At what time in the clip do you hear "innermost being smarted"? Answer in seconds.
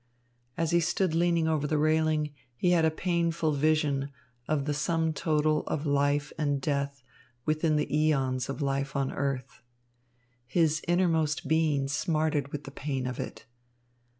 10.87-12.47